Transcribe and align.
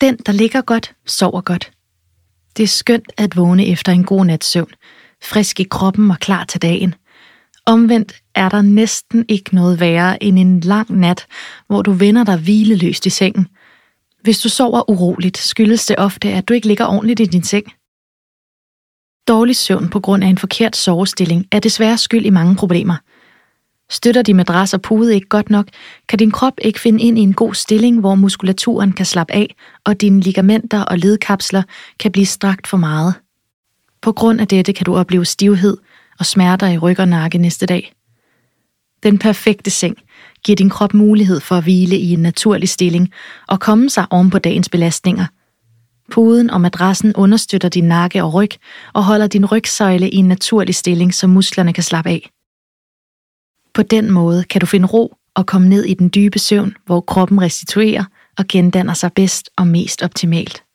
Den, 0.00 0.16
der 0.16 0.32
ligger 0.32 0.62
godt, 0.62 0.94
sover 1.06 1.40
godt. 1.40 1.72
Det 2.56 2.62
er 2.62 2.66
skønt 2.66 3.12
at 3.16 3.36
vågne 3.36 3.66
efter 3.66 3.92
en 3.92 4.04
god 4.04 4.24
nats 4.24 4.46
søvn, 4.46 4.70
frisk 5.22 5.60
i 5.60 5.64
kroppen 5.64 6.10
og 6.10 6.18
klar 6.18 6.44
til 6.44 6.62
dagen. 6.62 6.94
Omvendt 7.66 8.14
er 8.34 8.48
der 8.48 8.62
næsten 8.62 9.24
ikke 9.28 9.54
noget 9.54 9.80
værre 9.80 10.22
end 10.22 10.38
en 10.38 10.60
lang 10.60 10.90
nat, 10.90 11.26
hvor 11.66 11.82
du 11.82 11.92
vender 11.92 12.24
dig 12.24 12.36
hvileløst 12.36 13.06
i 13.06 13.10
sengen. 13.10 13.48
Hvis 14.22 14.40
du 14.40 14.48
sover 14.48 14.90
uroligt, 14.90 15.38
skyldes 15.38 15.86
det 15.86 15.98
ofte, 15.98 16.28
at 16.28 16.48
du 16.48 16.54
ikke 16.54 16.66
ligger 16.66 16.86
ordentligt 16.86 17.20
i 17.20 17.24
din 17.24 17.42
seng. 17.42 17.72
Dårlig 19.28 19.56
søvn 19.56 19.88
på 19.88 20.00
grund 20.00 20.24
af 20.24 20.28
en 20.28 20.38
forkert 20.38 20.76
sovestilling 20.76 21.46
er 21.52 21.60
desværre 21.60 21.98
skyld 21.98 22.26
i 22.26 22.30
mange 22.30 22.56
problemer– 22.56 22.96
Støtter 23.90 24.22
din 24.22 24.36
madras 24.36 24.74
og 24.74 24.82
pude 24.82 25.14
ikke 25.14 25.28
godt 25.28 25.50
nok, 25.50 25.66
kan 26.08 26.18
din 26.18 26.30
krop 26.30 26.54
ikke 26.62 26.80
finde 26.80 27.02
ind 27.02 27.18
i 27.18 27.22
en 27.22 27.34
god 27.34 27.54
stilling, 27.54 28.00
hvor 28.00 28.14
muskulaturen 28.14 28.92
kan 28.92 29.06
slappe 29.06 29.34
af, 29.34 29.54
og 29.84 30.00
dine 30.00 30.20
ligamenter 30.20 30.82
og 30.82 30.98
ledkapsler 30.98 31.62
kan 31.98 32.12
blive 32.12 32.26
strakt 32.26 32.66
for 32.66 32.76
meget. 32.76 33.14
På 34.02 34.12
grund 34.12 34.40
af 34.40 34.48
dette 34.48 34.72
kan 34.72 34.84
du 34.84 34.96
opleve 34.96 35.24
stivhed 35.24 35.76
og 36.18 36.26
smerter 36.26 36.68
i 36.68 36.78
ryg 36.78 37.00
og 37.00 37.08
nakke 37.08 37.38
næste 37.38 37.66
dag. 37.66 37.92
Den 39.02 39.18
perfekte 39.18 39.70
seng 39.70 39.96
giver 40.44 40.56
din 40.56 40.70
krop 40.70 40.94
mulighed 40.94 41.40
for 41.40 41.54
at 41.54 41.62
hvile 41.62 41.96
i 41.96 42.12
en 42.12 42.22
naturlig 42.22 42.68
stilling 42.68 43.12
og 43.48 43.60
komme 43.60 43.90
sig 43.90 44.06
oven 44.10 44.30
på 44.30 44.38
dagens 44.38 44.68
belastninger. 44.68 45.26
Puden 46.12 46.50
og 46.50 46.60
madrassen 46.60 47.16
understøtter 47.16 47.68
din 47.68 47.84
nakke 47.84 48.24
og 48.24 48.34
ryg 48.34 48.50
og 48.92 49.04
holder 49.04 49.26
din 49.26 49.46
rygsøjle 49.46 50.10
i 50.10 50.16
en 50.16 50.28
naturlig 50.28 50.74
stilling, 50.74 51.14
så 51.14 51.26
musklerne 51.26 51.72
kan 51.72 51.82
slappe 51.82 52.10
af. 52.10 52.30
På 53.76 53.82
den 53.82 54.10
måde 54.10 54.44
kan 54.44 54.60
du 54.60 54.66
finde 54.66 54.86
ro 54.86 55.16
og 55.34 55.46
komme 55.46 55.68
ned 55.68 55.84
i 55.84 55.94
den 55.94 56.10
dybe 56.14 56.38
søvn, 56.38 56.76
hvor 56.86 57.00
kroppen 57.00 57.40
restituerer 57.40 58.04
og 58.38 58.44
gendanner 58.48 58.94
sig 58.94 59.12
bedst 59.12 59.50
og 59.56 59.66
mest 59.66 60.02
optimalt. 60.02 60.65